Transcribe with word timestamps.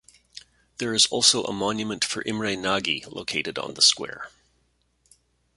There 0.79 0.95
is 0.95 1.05
also 1.05 1.43
a 1.43 1.53
monument 1.53 2.03
for 2.03 2.23
Imre 2.25 2.55
Nagy 2.55 3.05
located 3.07 3.59
on 3.59 3.75
the 3.75 3.83
square. 3.83 4.31